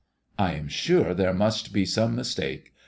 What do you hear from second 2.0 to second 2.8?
mistake.